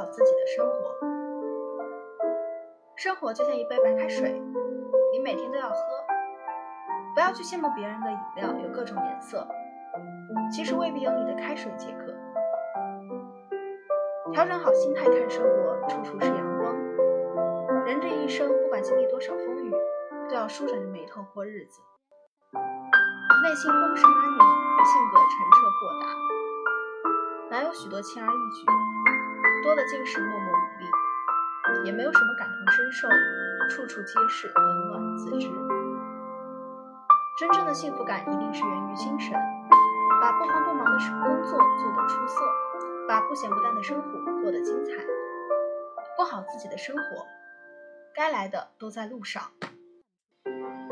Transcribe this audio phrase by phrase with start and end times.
[0.00, 0.96] 好自己的生活。
[2.96, 4.40] 生活就像一杯白开水，
[5.12, 5.76] 你每天都要喝。
[7.14, 9.46] 不要去羡慕别人的饮料有各种颜色，
[10.50, 12.06] 其实未必有你的开水解渴。
[14.32, 16.74] 调整好心态看生活，处处是阳光。
[17.84, 19.70] 人这一生，不管经历多少风雨，
[20.30, 21.82] 都要舒展着眉头过日子。
[22.54, 24.38] 内心丰盛安宁，
[24.86, 26.06] 性格澄澈豁达，
[27.50, 28.64] 哪有许多轻而易举？
[29.62, 33.08] 多的尽是默默努力，也没有什么感同身受，
[33.68, 35.50] 处处皆是冷暖自知。
[37.38, 39.32] 真正的幸福感一定是源于精神，
[40.20, 42.40] 把不慌不忙的工作做得出色，
[43.08, 44.92] 把不咸不淡的生活过得精彩，
[46.16, 47.26] 过好自己的生活，
[48.14, 49.42] 该来的都在路上。